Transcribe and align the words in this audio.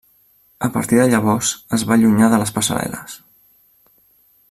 A 0.67 0.69
partir 0.77 0.97
de 0.99 1.03
llavors 1.11 1.51
es 1.79 1.85
va 1.91 1.95
allunyar 1.99 2.33
de 2.35 2.43
les 2.45 2.55
passarel·les. 2.59 3.19